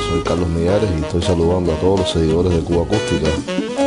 [0.00, 3.83] Soy Carlos Millares y estoy saludando a todos los seguidores de Cuba Acústica.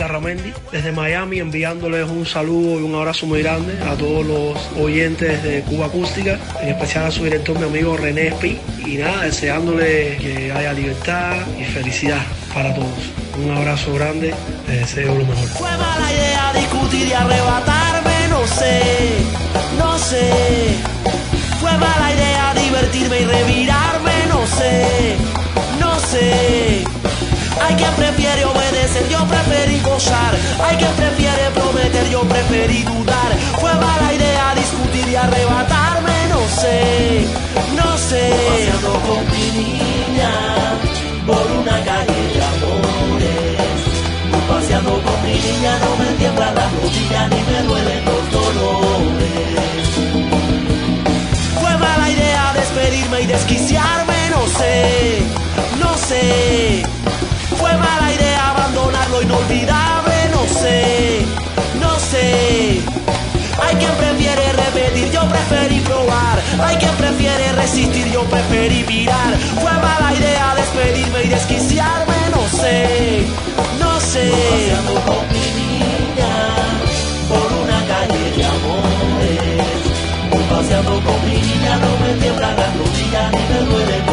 [0.00, 5.42] Larramendi desde Miami enviándoles un saludo y un abrazo muy grande a todos los oyentes
[5.42, 8.58] de Cuba Acústica, en especial a su director, mi amigo René Espi.
[8.86, 12.22] Y nada, deseándole que haya libertad y felicidad
[12.54, 13.12] para todos.
[13.44, 14.34] Un abrazo grande,
[14.66, 15.48] les deseo lo mejor.
[15.48, 18.82] Fue mala idea discutir y arrebatarme, no sé,
[19.78, 20.30] no sé.
[21.60, 25.16] Fue mala idea divertirme y revirarme, no sé,
[25.78, 26.84] no sé.
[27.58, 30.34] Hay quien prefiere obedecer, yo preferí gozar.
[30.64, 33.30] Hay quien prefiere prometer, yo preferí dudar.
[33.60, 37.26] Fue mala idea discutir y arrebatarme, no sé,
[37.76, 38.30] no sé.
[38.48, 40.32] Paseando con mi niña
[41.26, 43.78] por una calle de amores.
[44.30, 49.30] Voy paseando con mi niña, no me tiemblan las rodillas ni me duelen los dolores.
[51.60, 55.22] Fue mala idea despedirme y desquiciarme, no sé,
[55.78, 56.99] no sé.
[57.60, 61.26] Fue mala idea abandonarlo inolvidable, no sé,
[61.78, 62.80] no sé.
[63.62, 66.40] Hay quien prefiere repetir, yo preferí probar.
[66.64, 69.36] Hay quien prefiere resistir, yo preferí mirar.
[69.60, 73.26] Fue mala idea despedirme y desquiciarme, no sé,
[73.78, 74.32] no sé.
[75.06, 76.34] Con mi niña
[77.28, 79.10] por una calle de amores.
[80.48, 84.09] Paseando con mi niña, no me tiemblan las rodillas ni me duelen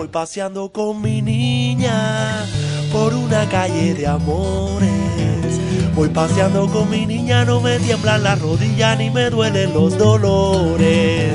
[0.00, 2.46] Voy paseando con mi niña
[2.90, 5.60] por una calle de amores.
[5.94, 11.34] Voy paseando con mi niña, no me tiemblan las rodillas ni me duelen los dolores.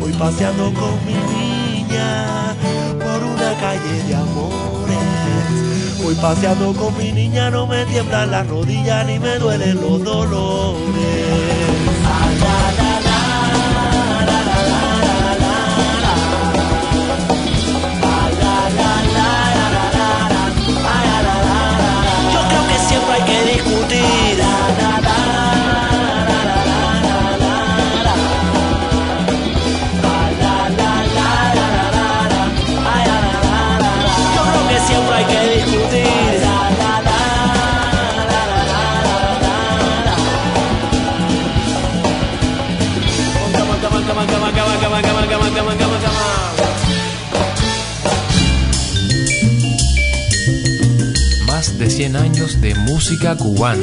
[0.00, 2.56] Voy paseando con mi niña
[2.92, 6.02] por una calle de amores.
[6.02, 11.77] Voy paseando con mi niña, no me tiemblan las rodillas ni me duelen los dolores.
[51.98, 53.82] 100 años de música cubana.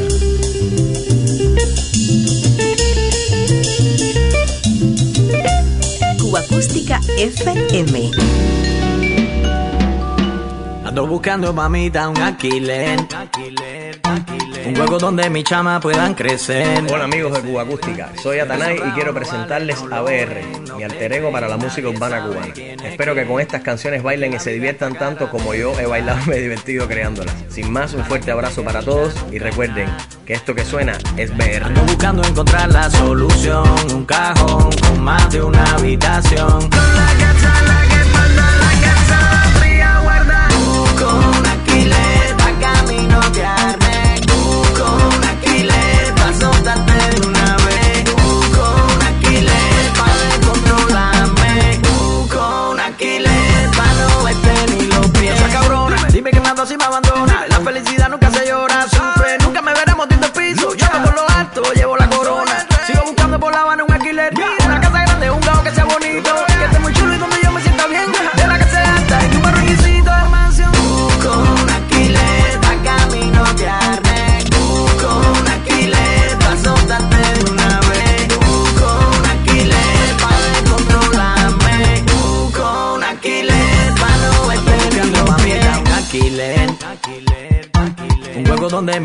[6.18, 8.12] Cuba Acústica FM.
[10.86, 13.06] Ando buscando mamita un alquiler.
[14.66, 16.86] Un juego donde mi chama puedan crecer.
[16.90, 20.42] Hola amigos de Cuba Acústica, soy Atanay y quiero presentarles a BR,
[20.78, 22.54] mi alter ego para la música urbana cubana.
[22.96, 26.30] Espero que con estas canciones bailen y se diviertan tanto como yo he bailado y
[26.30, 27.36] me he divertido creándolas.
[27.50, 29.90] Sin más, un fuerte abrazo para todos y recuerden
[30.26, 31.30] que esto que suena es.
[31.62, 33.68] Ando buscando encontrar la solución.
[33.94, 36.70] Un cajón con más de una habitación.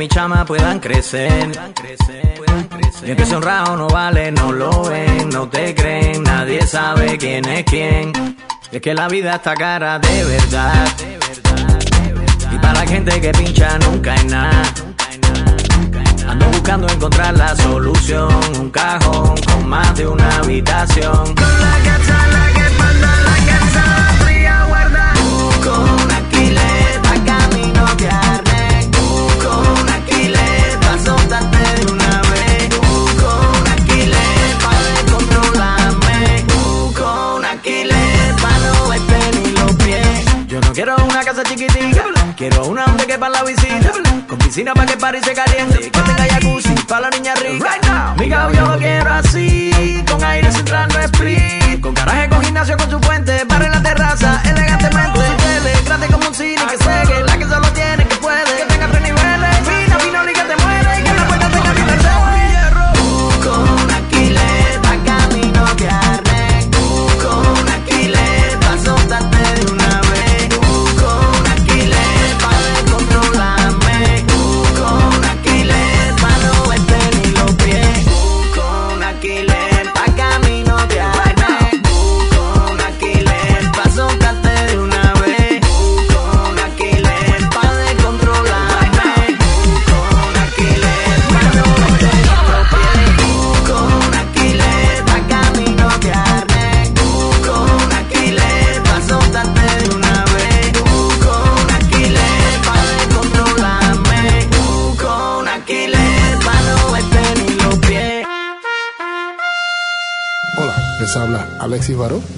[0.01, 1.51] Mi chama puedan crecer.
[3.05, 7.65] Y que honrado no vale, no lo ven, no te creen, nadie sabe quién es
[7.65, 8.11] quién.
[8.73, 10.89] Es que la vida está cara de verdad.
[12.51, 14.63] Y para la gente que pincha nunca hay nada.
[16.27, 21.35] Ando buscando encontrar la solución, un cajón con más de una habitación.
[41.43, 42.05] Casa chiquitita,
[42.37, 43.93] quiero una donde que para la visita.
[44.29, 48.15] Con piscina para que París se caliente, que tenga jacuzzi para la niña rica.
[48.17, 51.81] Mi yo lo quiero así, con aire central no split.
[51.81, 53.80] Con garaje, con gimnasio, con su fuente, para la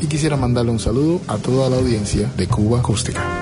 [0.01, 2.79] Y quisiera mandarle un saludo a toda la audiencia de Cuba.
[2.79, 3.42] Acústica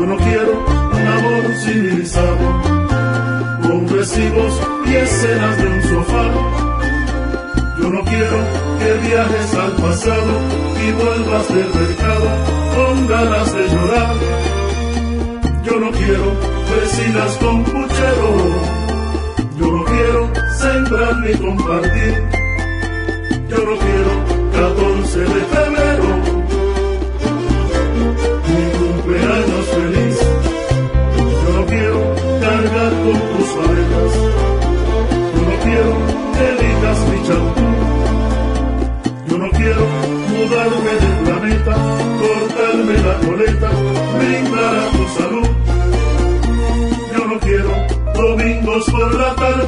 [0.00, 2.38] Yo no quiero un amor civilizado,
[3.62, 6.24] con recibos y escenas de un sofá.
[7.78, 8.38] Yo no quiero
[8.78, 10.32] que viajes al pasado
[10.82, 12.28] y vuelvas del mercado
[12.74, 14.49] con ganas de llorar.
[15.70, 16.34] Yo no quiero
[16.80, 18.34] vecinas con puchero,
[19.56, 22.24] yo no quiero sembrar ni compartir.
[23.48, 24.12] Yo no quiero
[24.52, 26.39] 14 de febrero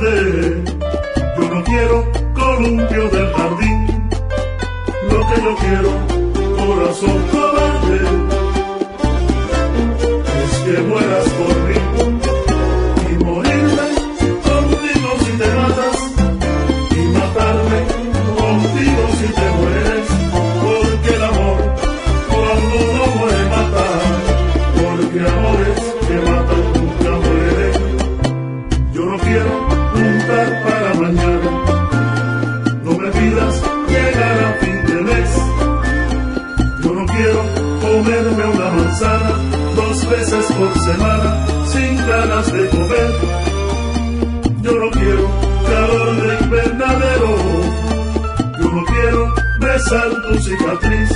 [0.03, 4.11] Yo no quiero columpio del jardín.
[5.09, 5.91] Lo que yo quiero,
[6.57, 7.32] corazón
[49.63, 51.11] besar tu cicatriz.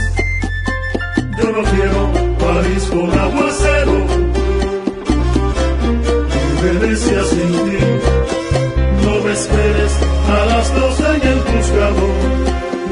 [1.38, 2.00] Yo no quiero
[2.38, 3.96] París con aguacero.
[6.48, 7.78] Y Venecia sin ti.
[9.04, 9.92] No me esperes
[10.28, 12.06] a las dos en el juzgado.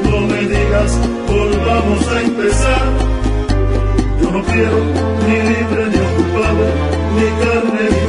[0.09, 0.91] No me digas,
[1.27, 2.85] volvamos a empezar.
[4.21, 4.79] Yo no quiero
[5.27, 6.65] ni libre ni ocupado,
[7.15, 8.04] ni carne ni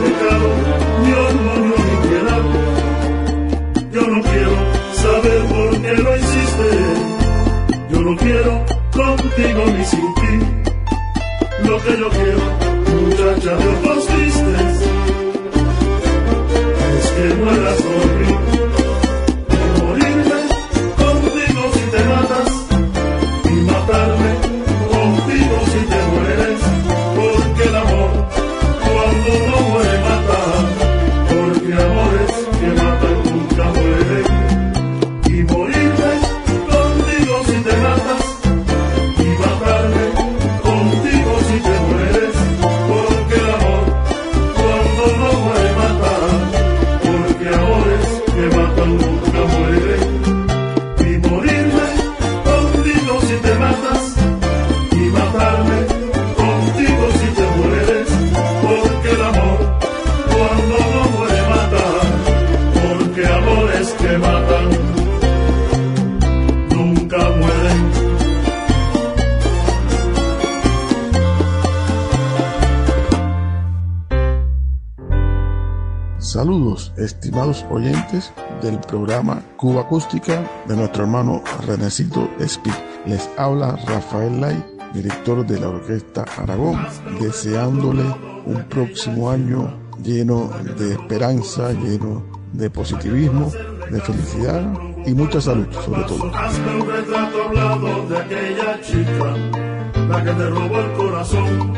[8.07, 10.33] no quiero contigo ni sin ti.
[11.69, 12.45] Lo que yo quiero,
[13.03, 14.15] muchacha de ojos
[77.70, 82.74] oyentes del programa Cuba Acústica de nuestro hermano Renecito Speak.
[83.07, 86.87] Les habla Rafael Lai, director de la Orquesta Aragón,
[87.20, 88.05] deseándole
[88.46, 93.50] un próximo año lleno de esperanza, lleno de positivismo,
[93.90, 94.62] de felicidad
[95.05, 96.33] y mucha salud sobre todo.
[100.09, 101.74] La que te robó el corazón,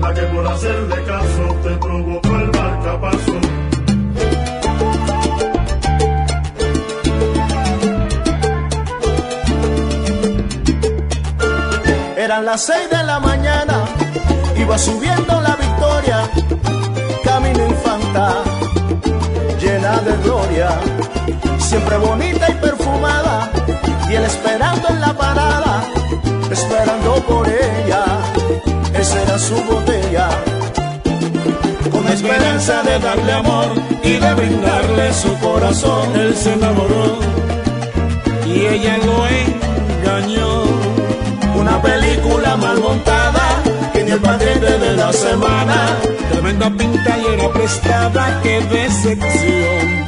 [0.00, 3.45] la que por hacerle caso te provocó el marcapaso.
[12.26, 13.84] Eran las seis de la mañana,
[14.56, 16.28] iba subiendo la victoria,
[17.22, 18.42] camino infanta,
[19.60, 20.70] llena de gloria,
[21.58, 23.48] siempre bonita y perfumada,
[24.10, 25.84] y él esperando en la parada,
[26.50, 28.04] esperando por ella,
[28.92, 30.28] esa era su botella.
[31.92, 33.68] Con esperanza de darle amor
[34.02, 37.20] y de brindarle su corazón, él se enamoró
[38.44, 39.65] y ella lo engañó
[41.76, 43.62] una película mal montada,
[43.92, 45.98] que ni el paquete de la semana,
[46.30, 50.04] tremenda pinta y era prestada, qué decepción.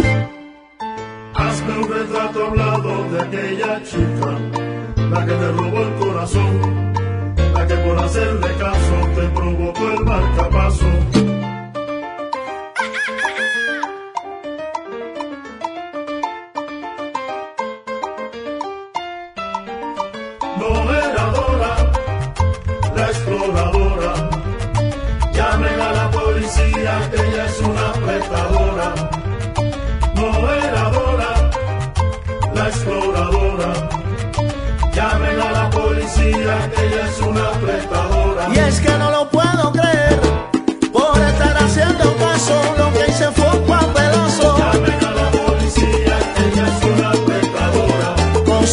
[1.35, 4.39] Hazme un retrato hablado de aquella chica,
[5.11, 6.95] la que te robó el corazón,
[7.55, 11.18] la que por hacerle caso te provocó el marcapaso.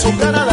[0.05, 0.44] su cara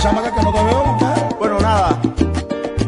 [0.00, 1.28] chamaca que no te veo, compadre.
[1.38, 2.00] Bueno, nada.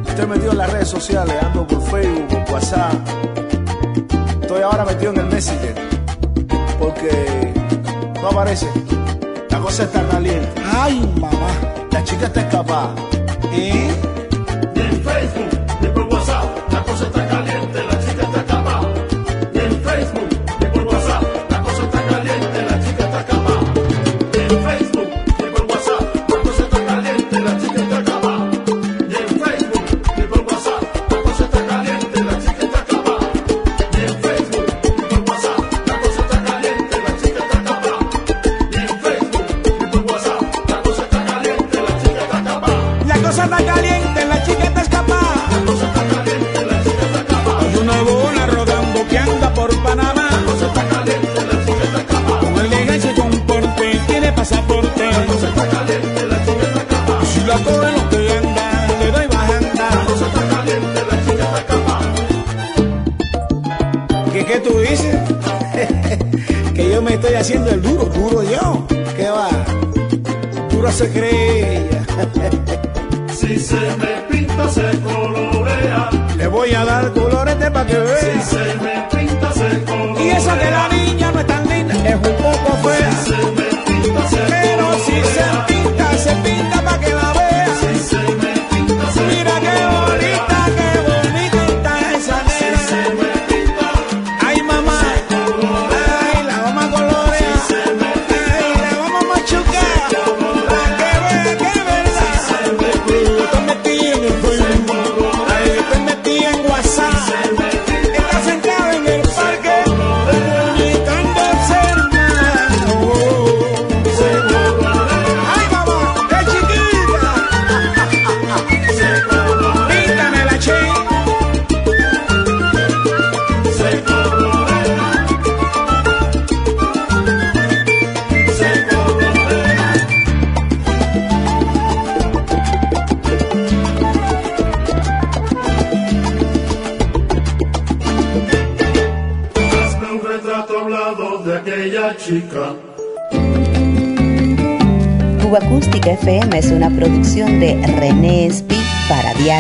[0.09, 2.95] Estoy metido en las redes sociales, ando por Facebook, por WhatsApp.
[4.41, 5.75] Estoy ahora metido en el Messenger.
[6.79, 7.53] Porque
[8.21, 8.67] no aparece.
[9.51, 10.49] La cosa está caliente.
[10.75, 11.49] Ay, mamá.
[11.91, 12.95] La chica está escapada.
[13.53, 13.91] ¿Eh?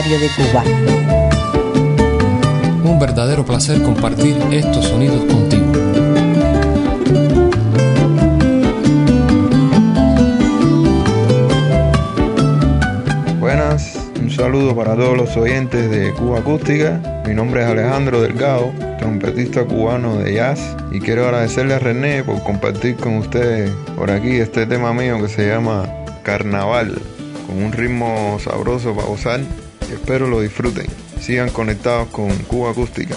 [0.02, 0.64] De Cuba.
[2.84, 5.72] Un verdadero placer compartir estos sonidos contigo.
[13.38, 17.00] Buenas, un saludo para todos los oyentes de Cuba Acústica.
[17.24, 22.42] Mi nombre es Alejandro Delgado, trompetista cubano de jazz y quiero agradecerle a René por
[22.42, 25.88] compartir con ustedes por aquí este tema mío que se llama
[26.24, 27.00] Carnaval,
[27.46, 29.40] con un ritmo sabroso para gozar
[30.02, 30.86] Espero lo disfruten.
[31.20, 33.14] Sigan conectados con Cuba Acústica.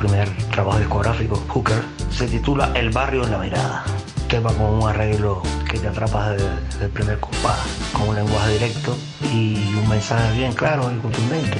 [0.00, 3.84] primer trabajo discográfico, Hooker, se titula El barrio en la mirada.
[4.28, 7.58] Tema con un arreglo que te atrapa desde el primer compás,
[7.92, 8.96] con un lenguaje directo
[9.30, 11.58] y un mensaje bien claro y contundente.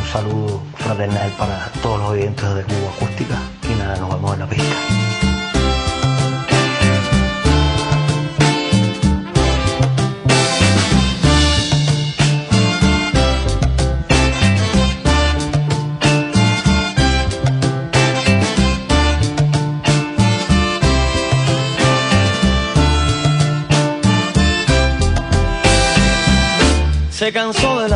[0.00, 3.38] Un saludo fraternal para todos los oyentes de Cuba Acústica
[3.70, 5.05] y nada, nos vemos en la pista.
[27.26, 27.95] se cansó de la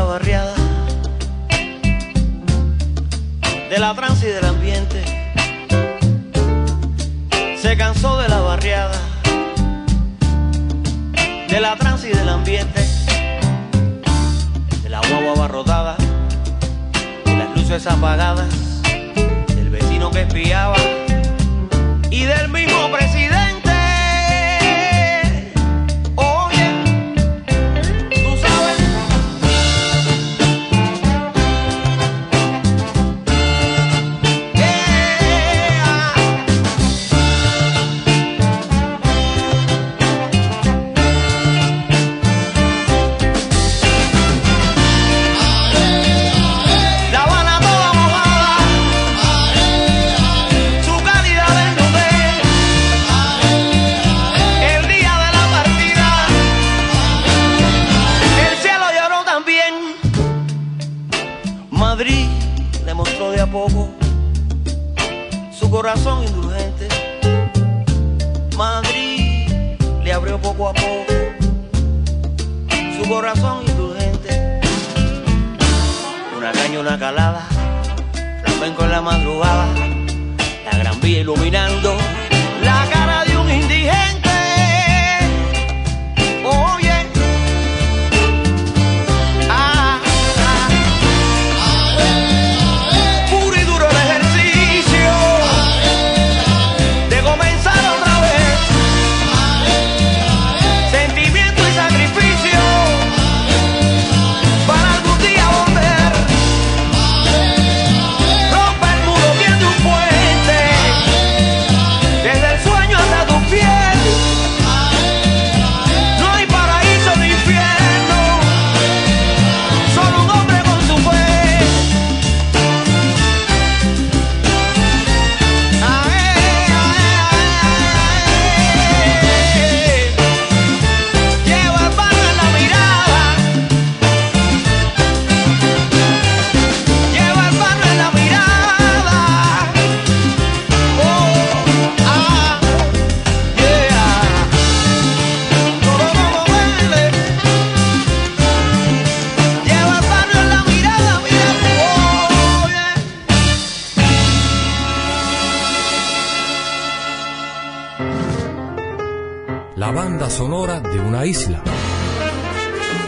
[159.91, 161.62] banda sonora de una isla.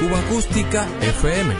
[0.01, 1.55] Cuba Acústica FM.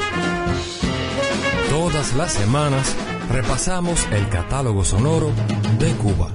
[1.69, 2.97] Todas las semanas
[3.31, 5.31] repasamos el catálogo sonoro
[5.79, 6.33] de Cuba.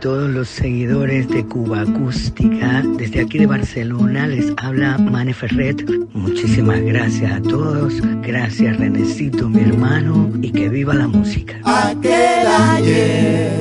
[0.00, 2.82] Todos los seguidores de Cuba Acústica.
[2.96, 5.84] Desde aquí de Barcelona les habla Mane Ferret.
[6.12, 7.94] Muchísimas gracias a todos.
[8.22, 11.60] Gracias Renecito, mi hermano, y que viva la música.
[11.64, 13.52] Aquel ayer.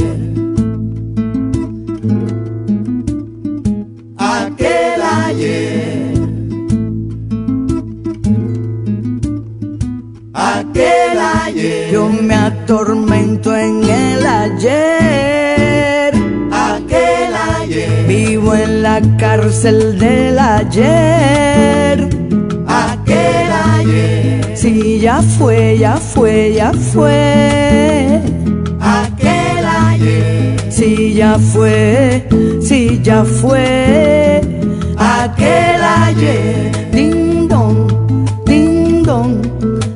[4.17, 6.13] Aquel ayer.
[10.33, 11.91] Aquel ayer.
[11.91, 13.24] Yo me atormento
[19.45, 22.09] cárcel del ayer.
[22.67, 24.57] Aquel ayer.
[24.57, 28.21] Si ya fue, ya fue, ya fue.
[28.79, 30.71] Aquel ayer.
[30.71, 32.27] Si ya fue,
[32.59, 34.41] si ya fue.
[34.97, 36.71] Aquel ayer.
[36.91, 37.87] Ding dong,
[38.47, 39.41] ding dong,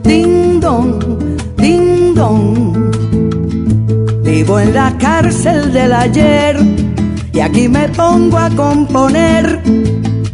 [0.03, 0.99] ding dong,
[1.57, 2.91] ding dong.
[4.23, 6.78] Vivo en la cárcel del ayer
[7.33, 9.61] y aquí me pongo a componer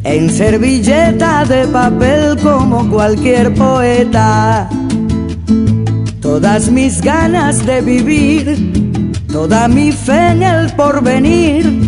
[0.04, 4.70] en servilleta de papel como cualquier poeta.
[6.22, 11.86] Todas mis ganas de vivir, toda mi fe en el porvenir.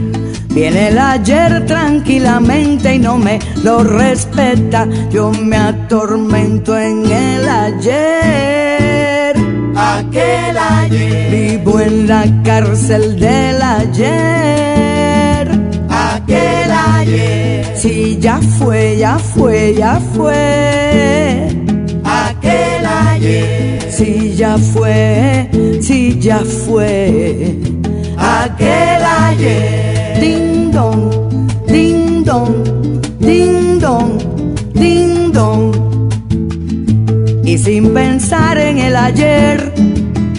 [0.50, 4.88] Viene el ayer tranquilamente y no me lo respeta.
[5.12, 9.36] Yo me atormento en el ayer.
[9.76, 11.58] Aquel ayer.
[11.60, 14.67] Vivo en la cárcel del ayer.
[17.08, 17.64] Ayer.
[17.74, 21.48] Si ya fue, ya fue, ya fue.
[22.04, 23.80] Aquel ayer.
[23.90, 25.50] Si ya fue,
[25.80, 27.56] si ya fue.
[28.18, 30.20] Aquel ayer.
[30.20, 31.30] Ding dong,
[31.68, 32.54] ding dong,
[33.20, 34.18] ding dong,
[34.74, 35.72] ding dong.
[37.46, 39.74] Y sin pensar en el ayer,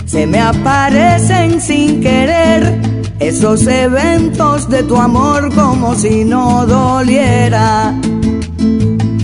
[0.05, 2.88] se me aparecen sin querer
[3.21, 7.95] esos eventos de tu amor como si no doliera.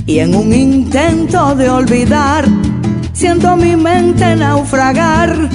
[0.07, 2.45] Y en un intento de olvidar,
[3.13, 5.49] siento mi mente naufragar.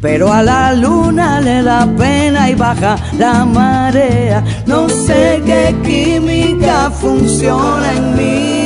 [0.00, 4.44] Pero a la luna le da pena y baja la marea.
[4.66, 8.62] No sé qué química funciona en mí.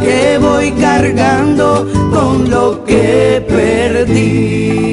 [0.00, 4.89] Que voy cargando con lo que perdí.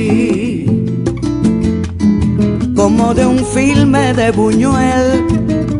[2.88, 5.25] Como de un filme de Buñuel,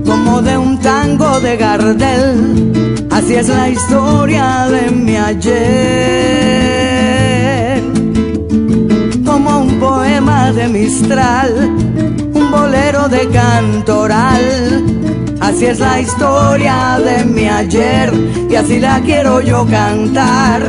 [0.06, 3.08] como de un tango de Gardel.
[3.10, 5.48] Así es la historia de mi ayer
[9.26, 11.72] como un poema de Mistral,
[12.34, 14.84] un bolero de cantoral.
[15.40, 18.12] Así es la historia de mi ayer
[18.50, 20.62] y así la quiero yo cantar,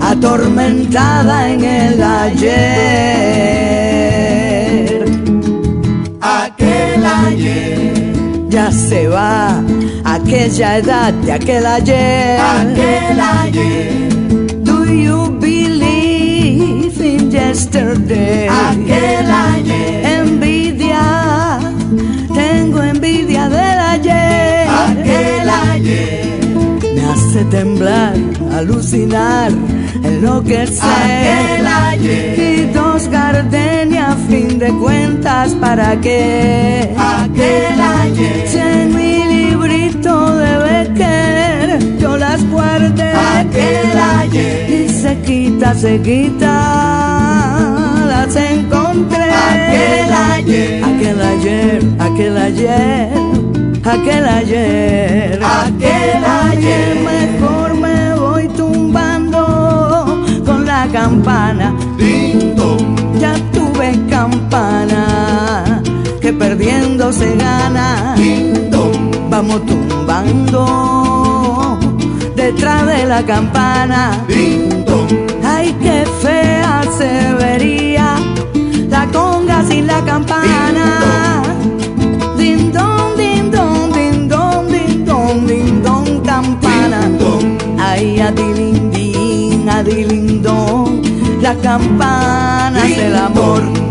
[0.00, 3.42] atormentada en el ayer.
[7.02, 8.48] Aquel ayer.
[8.48, 9.60] Ya se va
[10.04, 12.40] aquella edad de aquel ayer.
[12.40, 14.08] Aquel ayer.
[14.62, 18.48] Do you believe in yesterday?
[18.48, 20.20] Aquel ayer.
[20.20, 21.58] Envidia,
[22.32, 24.68] tengo envidia del ayer.
[24.68, 26.40] Aquel ayer.
[26.94, 28.14] Me hace temblar,
[28.52, 29.50] alucinar,
[30.14, 30.82] enloquecer.
[30.82, 32.38] Aquel ayer.
[32.38, 36.90] Y dos gardenias, a fin de cuentas, ¿para qué?
[36.96, 38.48] Aquel ayer.
[38.48, 43.12] Si en mi librito de Becker yo las guardé.
[43.38, 44.70] Aquel ayer.
[44.70, 46.54] Y se quita, se quita,
[48.06, 49.30] las encontré.
[49.30, 50.84] Aquel ayer.
[50.84, 53.10] Aquel ayer, aquel ayer,
[53.84, 55.40] aquel ayer.
[55.42, 56.96] Aquel ayer.
[57.04, 57.91] Mejor me
[61.12, 61.74] campana.
[63.20, 65.82] Ya tuve campana,
[66.20, 68.14] que perdiendo se gana.
[69.28, 70.60] Vamos tumbando
[72.34, 74.24] detrás de la campana.
[75.44, 78.16] Ay, qué fea se vería
[78.88, 81.42] la conga sin la campana.
[82.36, 87.00] Din don, din don, din don, din don, din don, campana.
[87.78, 90.91] Ay, adilindín, adilindón,
[91.42, 93.81] la campana del amor.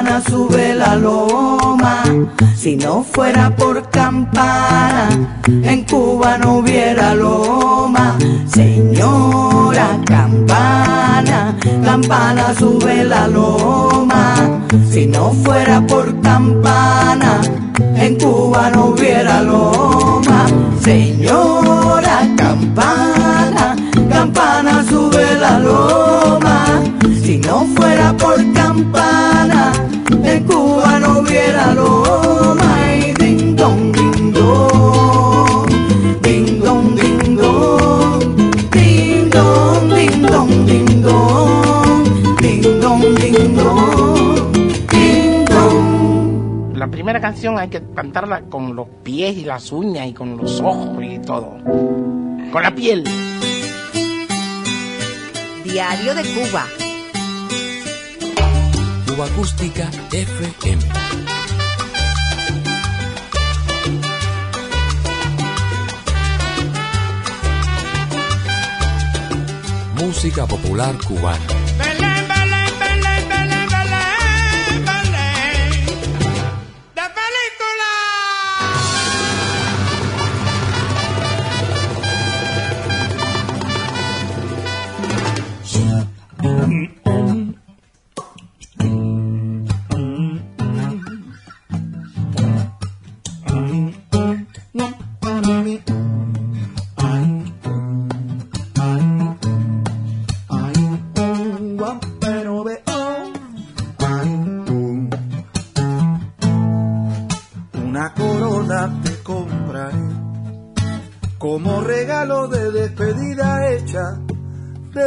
[0.00, 2.02] Campana sube la loma.
[2.56, 5.10] Si no fuera por campana,
[5.46, 8.16] en Cuba no hubiera loma.
[8.46, 14.34] Señora campana, campana sube la loma.
[14.90, 17.42] Si no fuera por campana,
[17.96, 20.46] en Cuba no hubiera loma.
[20.82, 21.59] Señora
[28.80, 29.72] campana,
[30.24, 32.96] en Cuba no hubiera loma.
[32.96, 35.66] Y ding dong, ding dong,
[36.22, 38.20] ding dong, ding dong,
[38.70, 44.52] ding dong, ding dong, ding dong, ding dong, ding dong,
[44.88, 46.72] ding dong.
[46.74, 50.60] La primera canción hay que cantarla con los pies y las uñas y con los
[50.60, 51.58] ojos y todo.
[52.52, 53.04] Con la piel.
[55.64, 56.89] Diario de Cuba.
[59.22, 60.82] Acústica FM.
[70.00, 71.59] Música popular cubana.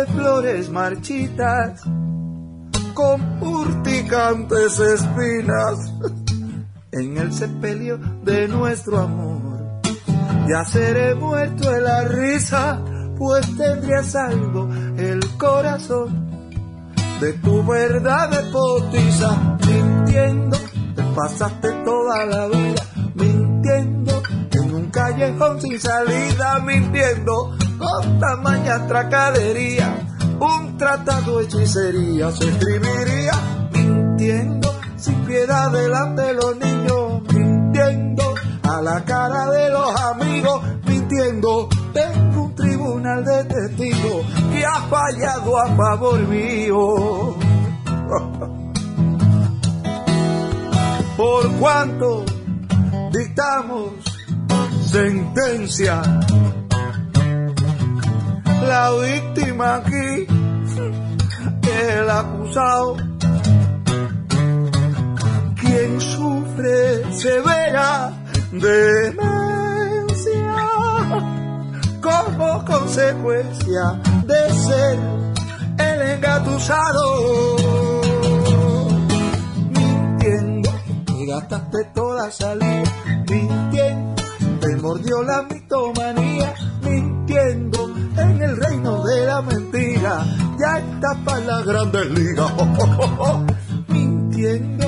[0.06, 1.82] Flores marchitas
[2.94, 5.94] con urticantes espinas
[6.92, 9.82] en el sepelio de nuestro amor.
[10.48, 12.80] Ya seré muerto de la risa,
[13.18, 16.24] pues tendría salvo el corazón
[17.20, 18.52] de tu verdad de
[19.66, 20.58] mintiendo,
[20.96, 22.84] te pasaste toda la vida
[23.16, 24.03] mintiendo
[24.94, 30.08] callejón sin salida, mintiendo con tamaña tracadería,
[30.40, 33.34] un tratado hechicería se escribiría
[33.74, 41.68] mintiendo sin piedad delante de los niños, mintiendo a la cara de los amigos, mintiendo.
[41.92, 47.36] Tengo un tribunal de testigos que ha fallado a favor mío.
[51.18, 52.26] Por cuanto
[53.12, 54.13] dictamos
[54.94, 56.02] sentencia,
[58.68, 60.28] la víctima aquí
[61.66, 62.98] el acusado.
[65.60, 68.14] Quien sufre severa
[68.52, 68.86] demencia
[72.00, 75.00] como consecuencia de ser
[75.80, 77.56] el engatusado.
[79.72, 80.70] Mintiendo,
[81.18, 82.84] y gastaste toda salida,
[83.28, 84.23] mintiendo,
[84.64, 86.54] te mordió la mitomanía,
[86.84, 90.26] mintiendo en el reino de la mentira,
[90.58, 92.52] ya está para las grandes ligas.
[93.90, 94.88] mintiendo,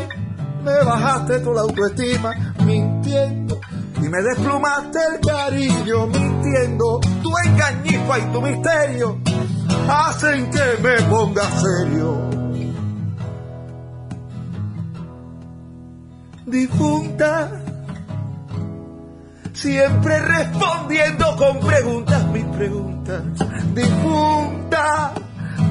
[0.64, 2.32] me bajaste tu la autoestima,
[2.66, 3.60] mintiendo,
[3.98, 9.20] y me desplumaste el cariño, mintiendo, tu engañifa y tu misterio
[9.90, 12.30] hacen que me ponga serio.
[16.46, 17.65] Difunta,
[19.66, 23.24] siempre respondiendo con preguntas, mis preguntas.
[23.74, 25.12] Difunta,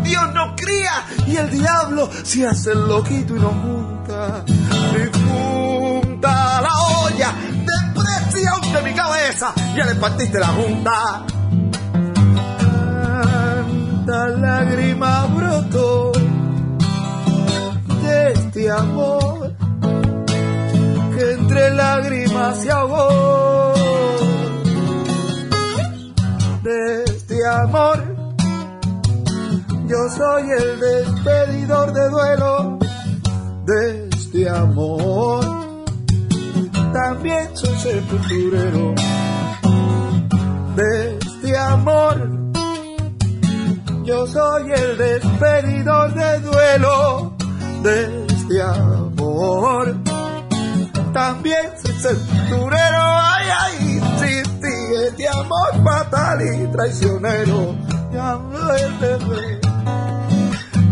[0.03, 4.45] Dios no cría y el diablo se hace loquito y nos junta.
[4.99, 6.72] Difunta, la
[7.05, 7.34] olla
[7.68, 11.26] de presión de mi cabeza, ya le partiste la junta.
[14.07, 16.11] Tanta lágrima brotó
[18.03, 19.55] de este amor
[21.16, 23.74] que entre lágrimas se ahogó.
[26.64, 28.02] De este amor,
[29.86, 32.78] yo soy el despedidor de duelo.
[33.66, 35.44] De este amor,
[36.94, 38.94] también soy sepulturero.
[40.74, 42.30] De este amor,
[44.04, 47.36] yo soy el despedidor de duelo.
[47.82, 50.02] De este amor
[51.14, 53.93] también soy sepulturero, ay, ay,
[55.11, 57.76] de amor fatal y traicionero.
[58.12, 58.38] Ya,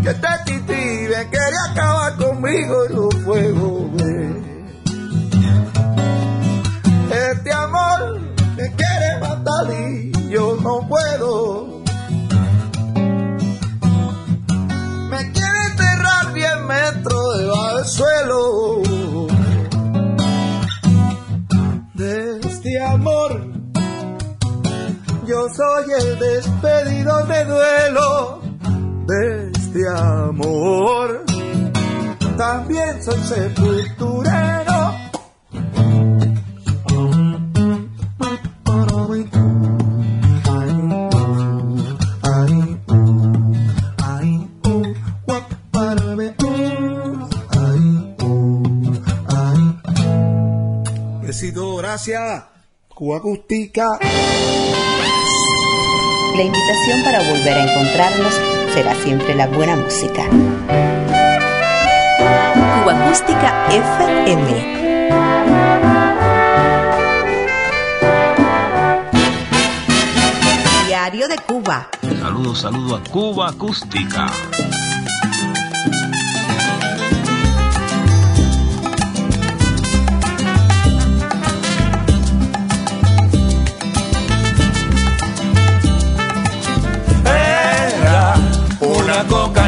[0.03, 3.83] que este tití me quería acabar conmigo en los fuegos.
[7.31, 8.19] Este amor
[8.57, 11.81] me quiere matar y yo no puedo.
[15.09, 18.81] Me quiere enterrar 10 metros debajo del suelo.
[21.93, 23.52] De este amor,
[25.25, 28.41] yo soy el despedido de duelo.
[29.07, 31.25] De este amor,
[32.37, 34.93] también soy sepulturero.
[51.21, 52.43] Besito, gracias.
[52.89, 53.99] Cuba Acústica.
[56.35, 58.33] La invitación para volver a encontrarnos
[58.73, 60.23] será siempre la buena música.
[62.79, 64.73] Cuba Acústica FM.
[70.87, 71.87] Diario de Cuba.
[72.01, 74.25] Saludos, saludos a Cuba Acústica.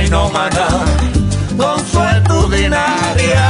[0.06, 0.68] Cocainómana
[1.58, 3.48] consuetudinaria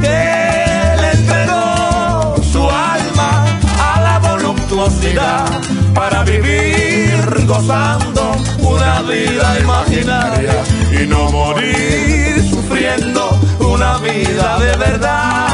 [0.00, 3.46] que le entregó su alma
[3.80, 5.46] a la voluptuosidad
[5.94, 10.62] para vivir gozando una vida imaginaria
[11.00, 13.30] y no morir sufriendo
[13.60, 15.48] una vida de verdad.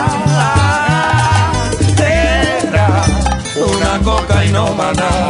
[1.98, 3.04] Era
[3.56, 5.28] una cocainómana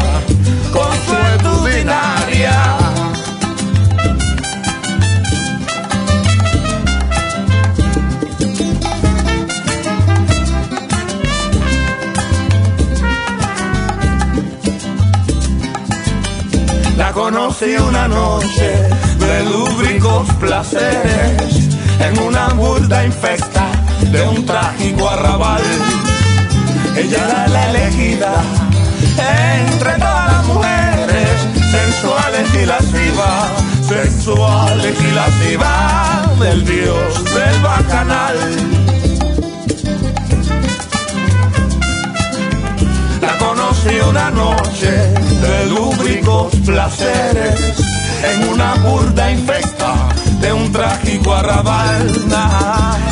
[17.58, 18.88] Conocí una noche
[19.18, 23.66] de lúbricos placeres en una burda infecta
[24.12, 25.62] de un trágico arrabal.
[26.96, 28.34] Ella era la elegida
[29.56, 31.28] entre todas las mujeres
[31.72, 33.50] sensuales y lascivas,
[33.88, 38.77] sensuales y lascivas del dios del bacanal.
[43.88, 47.74] Conocí una noche de lúbricos placeres
[48.22, 50.08] en una burda infecta
[50.40, 52.06] de un trágico arrabal.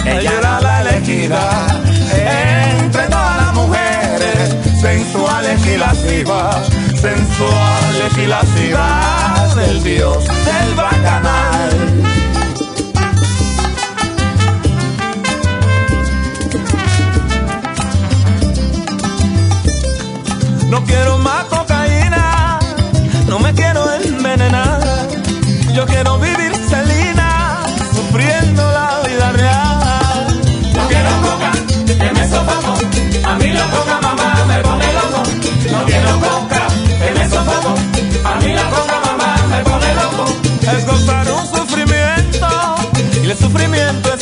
[0.05, 1.67] Ella era la elegida
[2.81, 6.69] entre todas las mujeres sensuales y lascivas,
[7.01, 8.96] sensuales y lascivas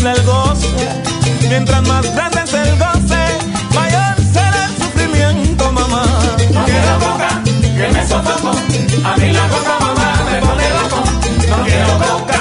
[0.07, 0.69] el goce.
[1.49, 3.23] Mientras más grande es el goce,
[3.75, 6.05] mayor será el sufrimiento, mamá.
[6.53, 8.51] No quiero coca, que me sofoco.
[9.05, 11.01] A mí la coca mamá me pone loco.
[11.49, 12.34] No quiero coca,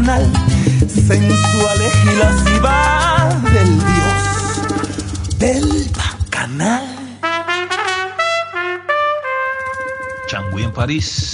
[0.00, 0.32] del bacanal.
[0.88, 6.84] Sensual y del dios del bacanal.
[10.28, 11.29] Changui en París.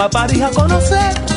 [0.00, 1.27] A París conocer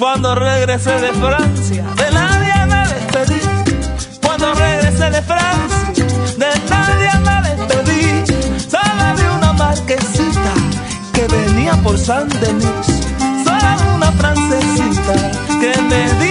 [0.00, 3.40] cuando regresé de Francia, de nadie me despedí.
[4.22, 6.06] Cuando regresé de Francia,
[6.38, 8.24] de nadie me despedí.
[8.66, 10.54] Solo vi una marquesita
[11.12, 12.86] que venía por San Denis.
[13.44, 15.14] Solo una francesita
[15.60, 16.29] que me dijo,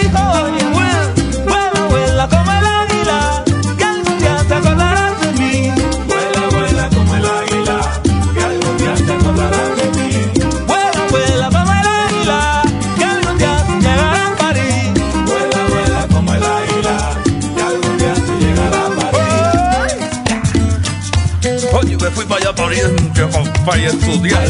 [21.73, 24.43] Oye, me fui para allá para Oriente pa- para estudiar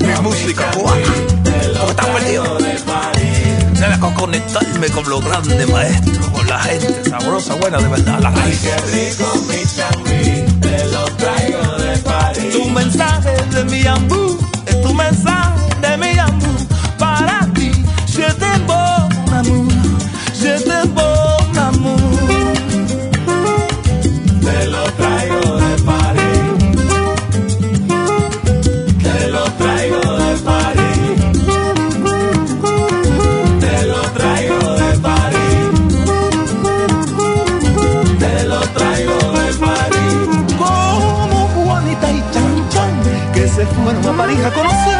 [0.00, 1.06] mi música cubana.
[1.44, 2.58] Porque está perdido.
[2.58, 8.60] Debe conectarme con los grandes maestros, con la gente sabrosa, buena de verdad, la raíz.
[8.60, 12.52] Qué rico mi changuí, te lo traigo de París.
[12.52, 14.35] Tu mensaje de mi ambú,
[44.26, 44.98] París a conocer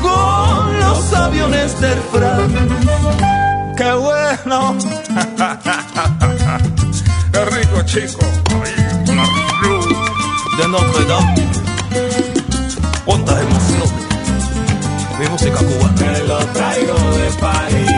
[0.00, 3.74] con los aviones del Fran.
[3.76, 4.76] ¡Qué bueno!
[7.32, 8.26] ¡Qué rico, chico!
[10.56, 11.48] De Notre Dame.
[13.04, 13.92] ¿Cuántas emociones?
[15.18, 15.94] Mi música cubana.
[15.96, 17.93] Te lo traigo de París.